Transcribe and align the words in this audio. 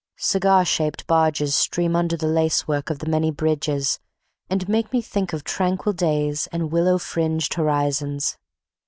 Cigar 0.17 0.65
shaped 0.65 1.05
barges 1.05 1.53
stream 1.53 1.95
under 1.95 2.17
the 2.17 2.25
lacework 2.25 2.89
of 2.89 2.97
the 2.97 3.05
many 3.05 3.29
bridges 3.29 3.99
and 4.49 4.67
make 4.67 4.91
me 4.91 4.99
think 4.99 5.31
of 5.31 5.43
tranquil 5.43 5.93
days 5.93 6.47
and 6.51 6.71
willow 6.71 6.97
fringed 6.97 7.53
horizons. 7.53 8.39